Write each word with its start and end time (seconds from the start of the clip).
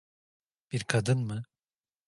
Bir 0.71 0.83
kadın 0.83 1.19
mı? 1.23 1.43